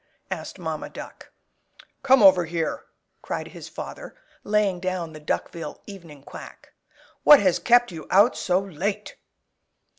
asked 0.31 0.57
Mamma 0.57 0.89
Duck. 0.89 1.31
"Come 2.01 2.23
over 2.23 2.45
here!" 2.45 2.85
cried 3.21 3.49
his 3.49 3.69
father, 3.69 4.15
laying 4.43 4.79
down 4.79 5.13
the 5.13 5.19
Duckville 5.21 5.79
"Evening 5.85 6.23
Quack." 6.23 6.73
"What 7.21 7.39
has 7.39 7.59
kept 7.59 7.91
you 7.91 8.07
out 8.09 8.35
so 8.35 8.57
late?" 8.59 9.17